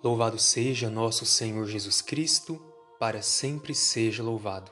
Louvado 0.00 0.38
seja 0.38 0.88
nosso 0.88 1.26
Senhor 1.26 1.66
Jesus 1.66 2.00
Cristo, 2.00 2.62
para 3.00 3.20
sempre 3.20 3.74
seja 3.74 4.22
louvado. 4.22 4.70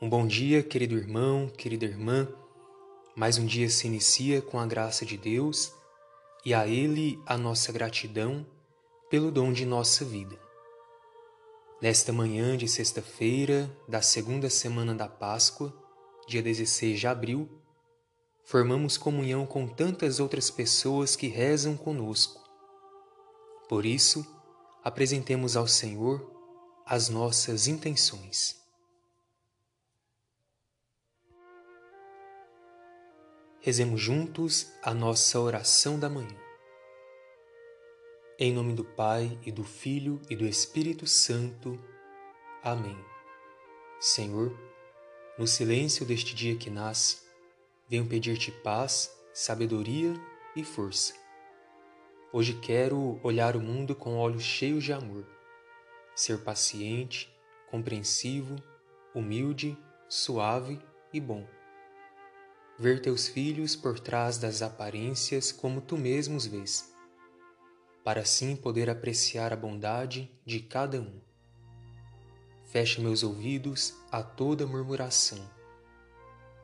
Um 0.00 0.08
bom 0.08 0.24
dia, 0.24 0.62
querido 0.62 0.96
irmão, 0.96 1.48
querida 1.48 1.84
irmã. 1.84 2.28
Mais 3.16 3.38
um 3.38 3.44
dia 3.44 3.68
se 3.68 3.88
inicia 3.88 4.40
com 4.40 4.60
a 4.60 4.66
graça 4.66 5.04
de 5.04 5.16
Deus 5.16 5.74
e 6.44 6.54
a 6.54 6.64
Ele 6.64 7.20
a 7.26 7.36
nossa 7.36 7.72
gratidão 7.72 8.46
pelo 9.10 9.32
dom 9.32 9.52
de 9.52 9.66
nossa 9.66 10.04
vida. 10.04 10.38
Nesta 11.82 12.12
manhã 12.12 12.56
de 12.56 12.68
sexta-feira 12.68 13.68
da 13.88 14.00
segunda 14.00 14.48
semana 14.48 14.94
da 14.94 15.08
Páscoa, 15.08 15.74
dia 16.28 16.40
16 16.40 17.00
de 17.00 17.06
abril, 17.08 17.50
formamos 18.44 18.96
comunhão 18.96 19.44
com 19.44 19.66
tantas 19.66 20.20
outras 20.20 20.52
pessoas 20.52 21.16
que 21.16 21.26
rezam 21.26 21.76
conosco 21.76 22.43
por 23.68 23.86
isso, 23.86 24.26
apresentemos 24.82 25.56
ao 25.56 25.66
Senhor 25.66 26.30
as 26.84 27.08
nossas 27.08 27.66
intenções. 27.66 28.62
Rezemos 33.60 33.98
juntos 33.98 34.70
a 34.82 34.92
nossa 34.92 35.40
oração 35.40 35.98
da 35.98 36.10
manhã. 36.10 36.36
Em 38.38 38.52
nome 38.52 38.74
do 38.74 38.84
Pai 38.84 39.38
e 39.46 39.50
do 39.50 39.64
Filho 39.64 40.20
e 40.28 40.36
do 40.36 40.44
Espírito 40.44 41.06
Santo. 41.06 41.82
Amém. 42.62 42.98
Senhor, 43.98 44.54
no 45.38 45.46
silêncio 45.46 46.04
deste 46.04 46.34
dia 46.34 46.56
que 46.56 46.68
nasce, 46.68 47.22
venho 47.88 48.06
pedir-te 48.06 48.52
paz, 48.52 49.10
sabedoria 49.32 50.12
e 50.54 50.62
força 50.62 51.23
Hoje 52.36 52.54
quero 52.54 53.20
olhar 53.22 53.54
o 53.54 53.60
mundo 53.60 53.94
com 53.94 54.16
olhos 54.16 54.42
cheios 54.42 54.82
de 54.82 54.92
amor, 54.92 55.24
ser 56.16 56.42
paciente, 56.42 57.32
compreensivo, 57.70 58.56
humilde, 59.14 59.78
suave 60.08 60.80
e 61.12 61.20
bom. 61.20 61.46
Ver 62.76 63.00
teus 63.00 63.28
filhos 63.28 63.76
por 63.76 64.00
trás 64.00 64.36
das 64.36 64.62
aparências 64.62 65.52
como 65.52 65.80
tu 65.80 65.96
mesmo 65.96 66.36
os 66.36 66.44
vês, 66.44 66.92
para 68.02 68.22
assim 68.22 68.56
poder 68.56 68.90
apreciar 68.90 69.52
a 69.52 69.56
bondade 69.56 70.28
de 70.44 70.58
cada 70.58 71.00
um. 71.00 71.20
Fecha 72.64 73.00
meus 73.00 73.22
ouvidos 73.22 73.94
a 74.10 74.24
toda 74.24 74.66
murmuração. 74.66 75.38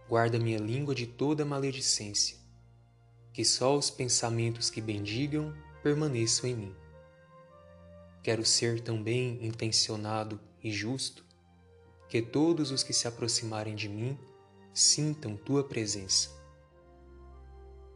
Guarda 0.08 0.36
minha 0.36 0.58
língua 0.58 0.96
de 0.96 1.06
toda 1.06 1.44
maledicência 1.44 2.39
que 3.32 3.44
só 3.44 3.76
os 3.76 3.90
pensamentos 3.90 4.70
que 4.70 4.80
bendigam 4.80 5.54
permaneçam 5.82 6.50
em 6.50 6.56
mim. 6.56 6.76
Quero 8.22 8.44
ser 8.44 8.80
também 8.80 9.44
intencionado 9.44 10.40
e 10.62 10.70
justo, 10.70 11.24
que 12.08 12.20
todos 12.20 12.70
os 12.70 12.82
que 12.82 12.92
se 12.92 13.08
aproximarem 13.08 13.74
de 13.74 13.88
mim 13.88 14.18
sintam 14.74 15.36
tua 15.36 15.64
presença. 15.64 16.30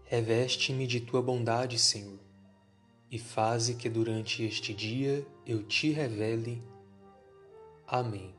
Reveste-me 0.04 0.86
de 0.86 1.00
tua 1.00 1.20
bondade, 1.20 1.78
Senhor, 1.78 2.18
e 3.10 3.18
faze 3.18 3.74
que 3.74 3.88
durante 3.88 4.42
este 4.42 4.72
dia 4.72 5.26
eu 5.46 5.62
te 5.62 5.90
revele. 5.90 6.62
Amém. 7.86 8.34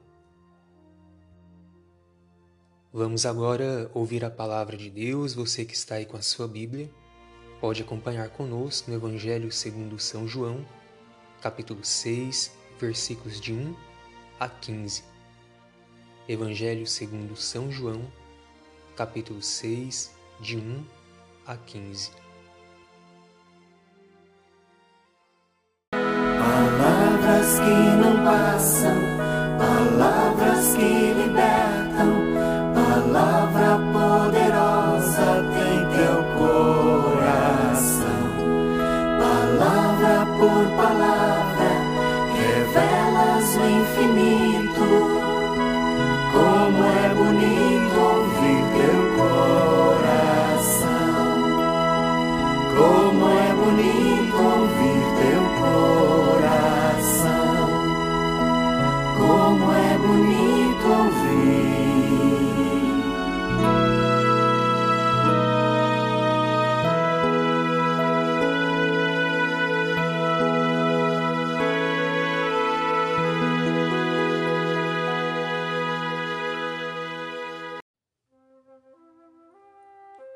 Vamos 2.97 3.25
agora 3.25 3.91
ouvir 3.93 4.23
a 4.23 4.29
palavra 4.29 4.77
de 4.77 4.89
Deus. 4.89 5.33
Você 5.33 5.65
que 5.65 5.73
está 5.73 5.95
aí 5.95 6.05
com 6.05 6.15
a 6.15 6.21
sua 6.21 6.47
Bíblia, 6.47 6.89
pode 7.59 7.81
acompanhar 7.81 8.29
conosco 8.29 8.89
no 8.89 8.95
Evangelho 8.95 9.51
segundo 9.51 9.99
São 9.99 10.25
João, 10.25 10.65
capítulo 11.41 11.83
6, 11.83 12.53
versículos 12.79 13.41
de 13.41 13.51
1 13.51 13.75
a 14.39 14.47
15. 14.47 15.03
Evangelho 16.25 16.87
segundo 16.87 17.35
São 17.35 17.69
João, 17.69 18.01
capítulo 18.95 19.41
6, 19.41 20.15
de 20.39 20.55
1 20.55 20.85
a 21.45 21.57
15. 21.57 22.11
Palavras 25.91 27.59
que 27.59 27.97
não 28.01 28.23
passam, 28.23 28.95
palavras 29.59 30.75
que 30.77 31.24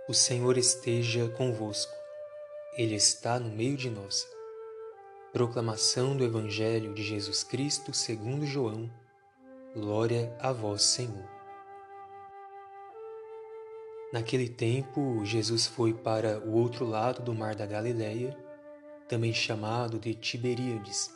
O 0.10 0.14
Senhor 0.16 0.58
esteja 0.58 1.30
convosco, 1.30 1.94
Ele 2.76 2.96
está 2.96 3.40
no 3.40 3.52
meio 3.52 3.78
de 3.78 3.92
nós. 3.92 4.28
Proclamação 5.32 6.18
do 6.18 6.24
Evangelho 6.24 6.96
de 6.96 7.04
Jesus 7.04 7.44
Cristo 7.44 7.94
segundo 7.94 8.44
João. 8.44 8.90
Glória 9.72 10.36
a 10.40 10.52
vós, 10.52 10.82
Senhor. 10.82 11.30
Naquele 14.12 14.50
tempo, 14.50 15.24
Jesus 15.24 15.68
foi 15.68 15.94
para 15.94 16.40
o 16.40 16.54
outro 16.54 16.86
lado 16.86 17.22
do 17.22 17.36
mar 17.36 17.54
da 17.54 17.68
Galileia, 17.68 18.36
também 19.08 19.32
chamado 19.32 20.00
de 20.00 20.16
Tiberíades. 20.16 21.14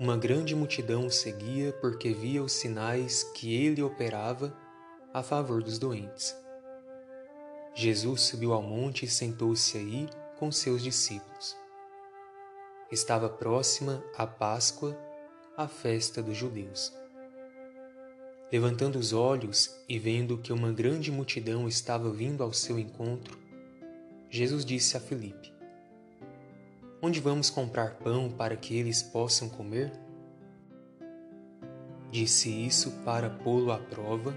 Uma 0.00 0.16
grande 0.16 0.52
multidão 0.56 1.06
o 1.06 1.12
seguia 1.12 1.72
porque 1.74 2.12
via 2.12 2.42
os 2.42 2.50
sinais 2.50 3.22
que 3.22 3.54
ele 3.54 3.80
operava 3.84 4.52
a 5.14 5.22
favor 5.22 5.62
dos 5.62 5.78
doentes. 5.78 6.34
Jesus 7.80 8.22
subiu 8.22 8.52
ao 8.52 8.60
monte 8.60 9.04
e 9.04 9.08
sentou-se 9.08 9.78
aí 9.78 10.08
com 10.36 10.50
seus 10.50 10.82
discípulos. 10.82 11.56
Estava 12.90 13.28
próxima 13.28 14.02
a 14.16 14.26
Páscoa, 14.26 14.98
a 15.56 15.68
festa 15.68 16.20
dos 16.20 16.36
judeus. 16.36 16.92
Levantando 18.50 18.98
os 18.98 19.12
olhos 19.12 19.72
e 19.88 19.96
vendo 19.96 20.38
que 20.38 20.52
uma 20.52 20.72
grande 20.72 21.12
multidão 21.12 21.68
estava 21.68 22.10
vindo 22.10 22.42
ao 22.42 22.52
seu 22.52 22.80
encontro, 22.80 23.38
Jesus 24.28 24.64
disse 24.64 24.96
a 24.96 25.00
Filipe: 25.00 25.52
Onde 27.00 27.20
vamos 27.20 27.48
comprar 27.48 27.94
pão 27.98 28.28
para 28.28 28.56
que 28.56 28.76
eles 28.76 29.04
possam 29.04 29.48
comer? 29.48 29.92
Disse 32.10 32.50
isso 32.50 32.90
para 33.04 33.30
pô-lo 33.30 33.70
à 33.70 33.78
prova 33.78 34.36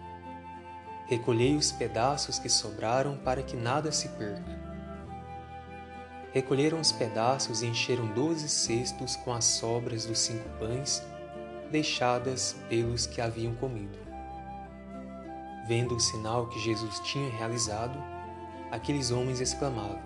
Recolhei 1.11 1.57
os 1.57 1.73
pedaços 1.73 2.39
que 2.39 2.47
sobraram 2.47 3.17
para 3.17 3.43
que 3.43 3.57
nada 3.57 3.91
se 3.91 4.07
perca. 4.07 4.57
Recolheram 6.31 6.79
os 6.79 6.93
pedaços 6.93 7.61
e 7.61 7.65
encheram 7.65 8.07
doze 8.13 8.47
cestos 8.47 9.17
com 9.17 9.33
as 9.33 9.43
sobras 9.43 10.05
dos 10.05 10.19
cinco 10.19 10.47
pães 10.57 11.03
deixadas 11.69 12.55
pelos 12.69 13.05
que 13.05 13.19
haviam 13.19 13.53
comido. 13.55 13.99
Vendo 15.67 15.97
o 15.97 15.99
sinal 15.99 16.47
que 16.47 16.57
Jesus 16.61 16.97
tinha 17.01 17.29
realizado, 17.29 18.01
aqueles 18.71 19.11
homens 19.11 19.41
exclamavam: 19.41 19.99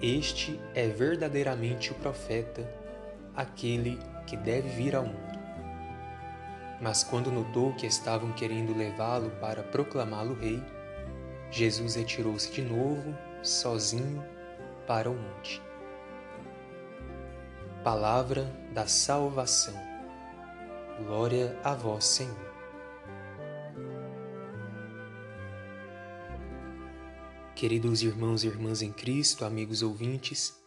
Este 0.00 0.60
é 0.72 0.86
verdadeiramente 0.86 1.90
o 1.90 1.96
profeta, 1.96 2.64
aquele 3.34 3.98
que 4.24 4.36
deve 4.36 4.68
vir 4.68 4.94
ao 4.94 5.02
mundo. 5.02 5.25
Mas 6.80 7.02
quando 7.02 7.30
notou 7.30 7.72
que 7.72 7.86
estavam 7.86 8.32
querendo 8.32 8.76
levá-lo 8.76 9.30
para 9.40 9.62
proclamá-lo 9.62 10.34
rei, 10.34 10.62
Jesus 11.50 11.94
retirou-se 11.94 12.50
de 12.50 12.62
novo, 12.62 13.16
sozinho, 13.42 14.22
para 14.86 15.10
o 15.10 15.14
monte. 15.14 15.62
Palavra 17.82 18.44
da 18.72 18.86
salvação. 18.86 19.74
Glória 20.98 21.58
a 21.62 21.74
vós, 21.74 22.04
Senhor. 22.04 22.46
Queridos 27.54 28.02
irmãos 28.02 28.44
e 28.44 28.48
irmãs 28.48 28.82
em 28.82 28.92
Cristo, 28.92 29.44
amigos 29.44 29.82
ouvintes, 29.82 30.62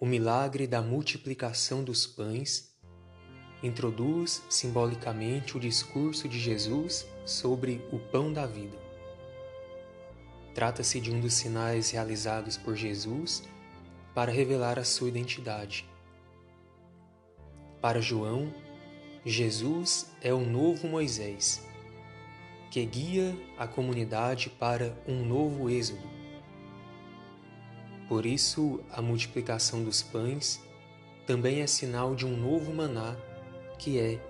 o 0.00 0.06
milagre 0.06 0.66
da 0.66 0.80
multiplicação 0.80 1.84
dos 1.84 2.06
pães 2.06 2.67
introduz 3.62 4.42
simbolicamente 4.48 5.56
o 5.56 5.60
discurso 5.60 6.28
de 6.28 6.38
Jesus 6.38 7.06
sobre 7.24 7.84
o 7.92 7.98
pão 7.98 8.32
da 8.32 8.46
vida. 8.46 8.78
Trata-se 10.54 11.00
de 11.00 11.10
um 11.10 11.20
dos 11.20 11.34
sinais 11.34 11.90
realizados 11.90 12.56
por 12.56 12.76
Jesus 12.76 13.42
para 14.14 14.32
revelar 14.32 14.78
a 14.78 14.84
sua 14.84 15.08
identidade. 15.08 15.88
Para 17.80 18.00
João, 18.00 18.52
Jesus 19.24 20.10
é 20.20 20.32
o 20.32 20.40
novo 20.40 20.88
Moisés, 20.88 21.64
que 22.70 22.84
guia 22.84 23.36
a 23.56 23.66
comunidade 23.66 24.50
para 24.50 24.96
um 25.06 25.24
novo 25.24 25.70
êxodo. 25.70 26.02
Por 28.08 28.24
isso, 28.24 28.80
a 28.90 29.02
multiplicação 29.02 29.84
dos 29.84 30.02
pães 30.02 30.60
também 31.26 31.60
é 31.60 31.66
sinal 31.66 32.14
de 32.14 32.24
um 32.24 32.36
novo 32.36 32.72
maná 32.72 33.16
que 33.78 33.98
é 33.98 34.20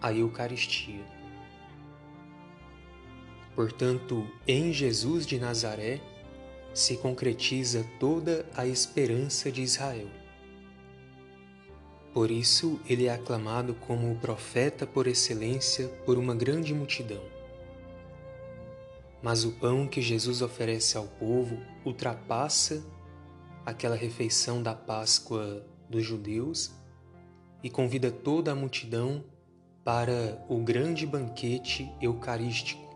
a 0.00 0.12
Eucaristia. 0.12 1.04
Portanto, 3.54 4.26
em 4.46 4.72
Jesus 4.72 5.26
de 5.26 5.38
Nazaré 5.38 6.00
se 6.72 6.96
concretiza 6.96 7.84
toda 7.98 8.46
a 8.56 8.66
esperança 8.66 9.50
de 9.50 9.62
Israel. 9.62 10.08
Por 12.12 12.30
isso, 12.30 12.80
ele 12.88 13.06
é 13.06 13.12
aclamado 13.12 13.74
como 13.74 14.10
o 14.10 14.16
profeta 14.16 14.86
por 14.86 15.06
excelência 15.06 15.88
por 16.04 16.18
uma 16.18 16.34
grande 16.34 16.74
multidão. 16.74 17.22
Mas 19.22 19.44
o 19.44 19.52
pão 19.52 19.86
que 19.86 20.00
Jesus 20.00 20.42
oferece 20.42 20.96
ao 20.96 21.06
povo 21.06 21.58
ultrapassa 21.84 22.82
aquela 23.64 23.94
refeição 23.94 24.62
da 24.62 24.74
Páscoa 24.74 25.64
dos 25.88 26.04
judeus 26.04 26.72
e 27.62 27.70
convida 27.70 28.10
toda 28.10 28.52
a 28.52 28.54
multidão 28.54 29.24
para 29.84 30.44
o 30.48 30.58
grande 30.58 31.06
banquete 31.06 31.92
eucarístico. 32.00 32.88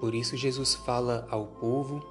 Por 0.00 0.14
isso, 0.14 0.36
Jesus 0.36 0.74
fala 0.74 1.26
ao 1.30 1.46
povo 1.46 2.04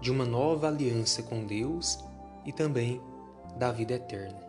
de 0.00 0.10
uma 0.10 0.24
nova 0.24 0.68
aliança 0.68 1.22
com 1.22 1.44
Deus 1.44 1.98
e 2.44 2.52
também 2.52 3.00
da 3.58 3.72
vida 3.72 3.94
eterna. 3.94 4.46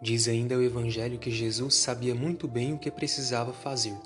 Diz 0.00 0.28
ainda 0.28 0.56
o 0.56 0.62
Evangelho 0.62 1.18
que 1.18 1.30
Jesus 1.30 1.74
sabia 1.74 2.14
muito 2.14 2.46
bem 2.46 2.72
o 2.72 2.78
que 2.78 2.90
precisava 2.90 3.52
fazer, 3.52 3.96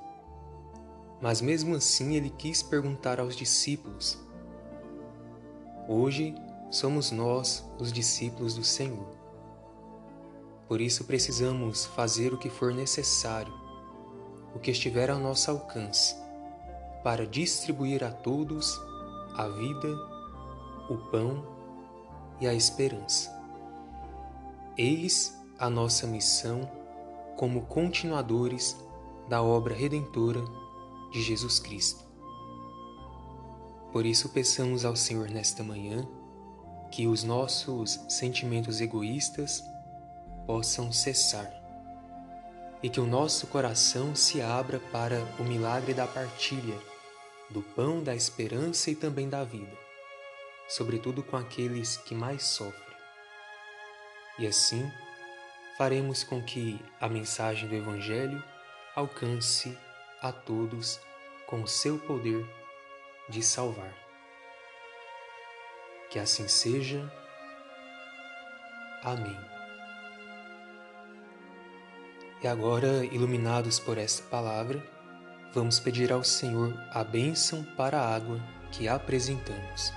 mas 1.21 1.41
mesmo 1.41 1.77
assim 1.77 2.17
ele 2.17 2.31
quis 2.31 2.63
perguntar 2.63 3.21
aos 3.21 3.37
discípulos: 3.37 4.19
Hoje 5.87 6.35
somos 6.71 7.11
nós 7.11 7.65
os 7.79 7.93
discípulos 7.93 8.55
do 8.55 8.65
Senhor. 8.65 9.22
Por 10.73 10.81
isso 10.81 11.05
precisamos 11.05 11.85
fazer 11.85 12.33
o 12.33 12.39
que 12.39 12.49
for 12.49 12.73
necessário, 12.73 13.53
o 14.55 14.59
que 14.59 14.71
estiver 14.71 15.11
ao 15.11 15.19
nosso 15.19 15.51
alcance, 15.51 16.17
para 17.05 17.27
distribuir 17.27 18.03
a 18.03 18.11
todos 18.11 18.81
a 19.37 19.49
vida, 19.49 19.95
o 20.89 20.97
pão 21.11 21.47
e 22.41 22.47
a 22.47 22.55
esperança. 22.55 23.39
Eis 24.75 25.39
a 25.59 25.69
nossa 25.69 26.07
missão 26.07 26.67
como 27.37 27.67
continuadores 27.67 28.75
da 29.29 29.43
obra 29.43 29.75
redentora 29.75 30.43
de 31.13 31.21
Jesus 31.21 31.59
Cristo. 31.59 32.03
Por 33.93 34.07
isso, 34.07 34.31
peçamos 34.31 34.87
ao 34.87 34.97
Senhor 34.97 35.29
nesta 35.29 35.63
manhã 35.63 36.09
que 36.91 37.07
os 37.07 37.23
nossos 37.23 38.01
sentimentos 38.09 38.81
egoístas 38.81 39.63
possam 40.47 40.93
cessar 40.93 41.63
e 42.83 42.91
que 42.91 43.01
o 43.01 43.07
nosso 43.07 43.47
coração 43.47 44.15
se 44.15 44.41
abra 44.41 44.81
para 44.81 45.21
o 45.39 45.45
milagre 45.45 45.95
da 45.95 46.07
partilha, 46.07 46.77
do 47.49 47.63
pão 47.63 48.03
da 48.03 48.15
esperança 48.15 48.91
e 48.91 48.97
também 48.97 49.29
da 49.29 49.45
vida, 49.45 49.73
sobretudo 50.69 51.23
com 51.23 51.37
aqueles 51.37 51.97
que 51.97 52.15
mais 52.15 52.43
sofrem. 52.43 52.97
E 54.39 54.47
assim, 54.47 54.91
faremos 55.79 56.25
com 56.25 56.43
que 56.43 56.81
a 57.01 57.09
mensagem 57.09 57.69
do 57.69 57.75
Evangelho 57.75 58.43
alcance 58.97 59.79
a 60.21 60.33
todos 60.33 60.99
com 61.47 61.63
o 61.63 61.69
seu 61.69 61.99
poder 61.99 62.45
de 63.29 63.43
salvar. 63.43 63.95
Que 66.11 66.19
assim 66.19 66.49
seja. 66.49 67.11
Amém. 69.03 69.62
E 72.43 72.49
agora, 72.49 73.05
iluminados 73.05 73.79
por 73.79 73.97
esta 73.97 74.25
palavra, 74.25 74.83
vamos 75.55 75.79
pedir 75.79 76.13
ao 76.13 76.25
Senhor 76.25 76.75
a 76.91 77.05
bênção 77.05 77.63
para 77.77 78.01
a 78.01 78.15
água 78.15 78.41
que 78.73 78.89
apresentamos. 78.89 79.93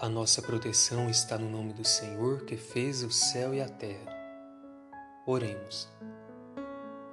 A 0.00 0.08
nossa 0.08 0.42
proteção 0.42 1.08
está 1.08 1.38
no 1.38 1.48
nome 1.48 1.72
do 1.72 1.84
Senhor 1.84 2.44
que 2.44 2.56
fez 2.56 3.04
o 3.04 3.12
céu 3.12 3.54
e 3.54 3.60
a 3.60 3.68
terra. 3.68 4.12
Oremos. 5.24 5.88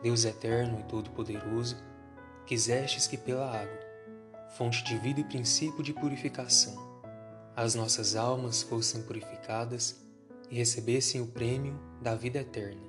Deus 0.02 0.26
eterno 0.26 0.80
e 0.80 0.84
todo-poderoso, 0.84 1.78
quisestes 2.48 3.06
que 3.06 3.18
pela 3.18 3.50
água, 3.50 3.80
fonte 4.58 4.84
de 4.84 4.98
vida 4.98 5.20
e 5.20 5.24
princípio 5.24 5.84
de 5.84 5.94
purificação, 5.94 6.93
as 7.56 7.76
nossas 7.76 8.16
almas 8.16 8.64
fossem 8.64 9.04
purificadas 9.04 9.96
e 10.50 10.56
recebessem 10.56 11.22
o 11.22 11.28
prêmio 11.28 11.80
da 12.02 12.16
vida 12.16 12.40
eterna. 12.40 12.82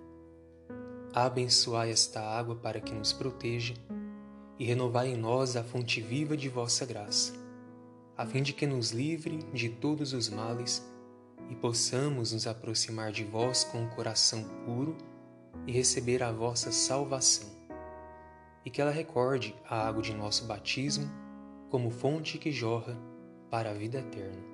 Abençoai 1.13 1.91
esta 1.91 2.21
água 2.21 2.57
para 2.57 2.81
que 2.81 2.95
nos 2.95 3.13
proteja 3.13 3.75
e 4.59 4.65
renovai 4.65 5.09
em 5.09 5.17
nós 5.17 5.55
a 5.55 5.63
fonte 5.63 6.01
viva 6.01 6.37
de 6.37 6.49
vossa 6.49 6.87
graça, 6.87 7.35
a 8.17 8.25
fim 8.27 8.43
de 8.43 8.53
que 8.53 8.67
nos 8.67 8.91
livre 8.91 9.39
de 9.53 9.69
todos 9.69 10.13
os 10.15 10.31
males 10.31 10.83
e 11.51 11.55
possamos 11.55 12.33
nos 12.33 12.47
aproximar 12.47 13.13
de 13.13 13.23
vós 13.23 13.65
com 13.65 13.85
o 13.85 13.91
coração 13.91 14.45
puro 14.65 14.97
e 15.67 15.73
receber 15.73 16.23
a 16.23 16.33
vossa 16.33 16.73
salvação. 16.73 17.53
E 18.65 18.71
que 18.71 18.81
ela 18.81 18.91
recorde 18.91 19.55
a 19.69 19.87
água 19.87 20.03
de 20.03 20.15
nosso 20.15 20.47
batismo 20.47 21.11
como 21.71 21.91
fonte 21.91 22.39
que 22.39 22.51
jorra 22.51 22.99
para 23.51 23.71
a 23.71 23.75
vida 23.75 23.99
eterna 23.99 24.54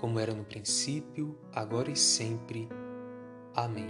como 0.00 0.18
era 0.18 0.34
no 0.34 0.44
princípio, 0.44 1.38
agora 1.52 1.90
e 1.90 1.96
sempre. 1.96 2.68
Amém. 3.54 3.88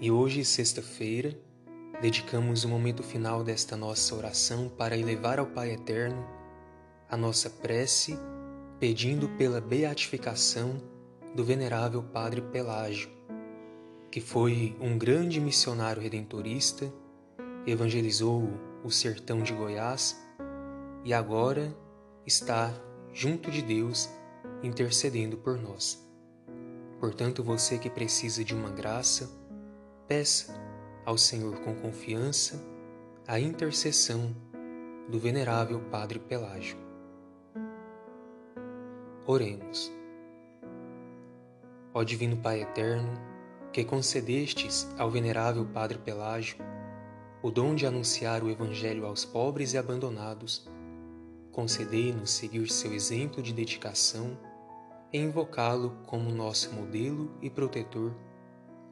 E 0.00 0.10
hoje, 0.10 0.44
sexta-feira, 0.44 1.38
dedicamos 2.00 2.64
o 2.64 2.68
momento 2.68 3.02
final 3.02 3.44
desta 3.44 3.76
nossa 3.76 4.14
oração 4.14 4.68
para 4.68 4.96
elevar 4.96 5.38
ao 5.38 5.46
Pai 5.46 5.70
Eterno 5.70 6.26
a 7.08 7.16
nossa 7.16 7.48
prece, 7.48 8.18
pedindo 8.80 9.28
pela 9.30 9.60
beatificação 9.60 10.82
do 11.34 11.44
venerável 11.44 12.02
Padre 12.02 12.40
Pelágio, 12.40 13.10
que 14.10 14.20
foi 14.20 14.76
um 14.80 14.98
grande 14.98 15.40
missionário 15.40 16.02
redentorista, 16.02 16.92
evangelizou 17.66 18.48
o 18.82 18.90
sertão 18.90 19.42
de 19.42 19.52
Goiás 19.52 20.20
e 21.04 21.14
agora 21.14 21.72
está 22.26 22.72
junto 23.12 23.50
de 23.50 23.62
Deus, 23.62 24.08
intercedendo 24.62 25.36
por 25.36 25.58
nós. 25.58 26.02
Portanto, 26.98 27.42
você 27.42 27.78
que 27.78 27.90
precisa 27.90 28.44
de 28.44 28.54
uma 28.54 28.70
graça, 28.70 29.30
peça 30.06 30.54
ao 31.04 31.18
Senhor 31.18 31.60
com 31.60 31.74
confiança 31.74 32.62
a 33.26 33.38
intercessão 33.40 34.34
do 35.08 35.18
venerável 35.18 35.80
Padre 35.90 36.18
Pelágio. 36.18 36.76
Oremos. 39.26 39.92
Ó 41.94 42.02
Divino 42.02 42.36
Pai 42.36 42.62
Eterno, 42.62 43.12
que 43.72 43.84
concedestes 43.84 44.88
ao 44.98 45.10
venerável 45.10 45.64
Padre 45.64 45.98
Pelágio 45.98 46.56
o 47.42 47.50
dom 47.50 47.74
de 47.74 47.86
anunciar 47.86 48.42
o 48.42 48.50
Evangelho 48.50 49.04
aos 49.04 49.24
pobres 49.24 49.74
e 49.74 49.78
abandonados, 49.78 50.70
concedei-nos 51.52 52.30
seguir 52.30 52.68
seu 52.70 52.92
exemplo 52.92 53.42
de 53.42 53.52
dedicação 53.52 54.36
e 55.12 55.18
invocá-lo 55.18 55.98
como 56.06 56.32
nosso 56.32 56.72
modelo 56.72 57.30
e 57.42 57.50
protetor, 57.50 58.12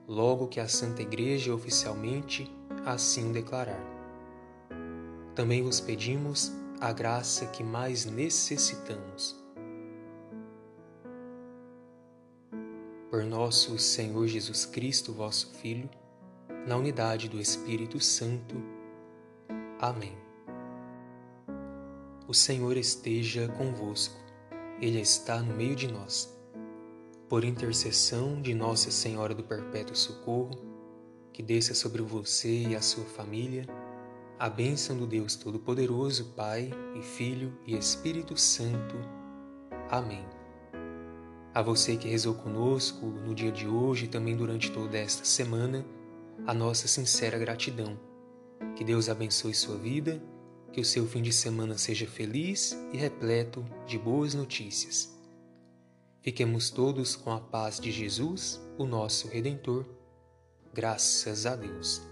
logo 0.06 0.46
que 0.46 0.60
a 0.60 0.68
Santa 0.68 1.02
Igreja 1.02 1.54
oficialmente 1.54 2.54
assim 2.84 3.30
o 3.30 3.32
declarar. 3.32 3.80
Também 5.34 5.62
vos 5.62 5.80
pedimos 5.80 6.52
a 6.80 6.92
graça 6.92 7.46
que 7.46 7.64
mais 7.64 8.04
necessitamos. 8.04 9.38
Por 13.10 13.24
nosso 13.24 13.78
Senhor 13.78 14.26
Jesus 14.26 14.66
Cristo, 14.66 15.12
vosso 15.12 15.52
Filho, 15.54 15.90
na 16.66 16.76
unidade 16.76 17.28
do 17.28 17.40
Espírito 17.40 17.98
Santo. 17.98 18.54
Amém. 19.80 20.29
O 22.30 22.32
Senhor 22.32 22.76
esteja 22.76 23.48
convosco, 23.58 24.14
Ele 24.80 25.00
está 25.00 25.42
no 25.42 25.52
meio 25.52 25.74
de 25.74 25.88
nós. 25.88 26.32
Por 27.28 27.42
intercessão 27.42 28.40
de 28.40 28.54
Nossa 28.54 28.88
Senhora 28.92 29.34
do 29.34 29.42
Perpétuo 29.42 29.96
Socorro, 29.96 30.52
que 31.32 31.42
desça 31.42 31.74
sobre 31.74 32.00
você 32.02 32.68
e 32.68 32.76
a 32.76 32.80
sua 32.80 33.04
família 33.04 33.66
a 34.38 34.48
bênção 34.48 34.96
do 34.96 35.08
Deus 35.08 35.34
Todo-Poderoso, 35.34 36.26
Pai 36.36 36.70
e 36.94 37.02
Filho 37.02 37.52
e 37.66 37.76
Espírito 37.76 38.36
Santo. 38.36 38.94
Amém. 39.90 40.24
A 41.52 41.60
você 41.62 41.96
que 41.96 42.06
rezou 42.06 42.34
conosco 42.34 43.06
no 43.06 43.34
dia 43.34 43.50
de 43.50 43.66
hoje 43.66 44.04
e 44.04 44.08
também 44.08 44.36
durante 44.36 44.70
toda 44.70 44.96
esta 44.96 45.24
semana, 45.24 45.84
a 46.46 46.54
nossa 46.54 46.86
sincera 46.86 47.36
gratidão. 47.40 47.98
Que 48.76 48.84
Deus 48.84 49.08
abençoe 49.08 49.52
sua 49.52 49.76
vida 49.76 50.22
que 50.72 50.80
o 50.80 50.84
seu 50.84 51.06
fim 51.06 51.22
de 51.22 51.32
semana 51.32 51.76
seja 51.76 52.06
feliz 52.06 52.76
e 52.92 52.96
repleto 52.96 53.64
de 53.86 53.98
boas 53.98 54.34
notícias. 54.34 55.14
Fiquemos 56.22 56.70
todos 56.70 57.16
com 57.16 57.32
a 57.32 57.40
paz 57.40 57.80
de 57.80 57.90
Jesus, 57.90 58.60
o 58.76 58.84
nosso 58.84 59.28
Redentor. 59.28 59.86
Graças 60.72 61.46
a 61.46 61.56
Deus. 61.56 62.02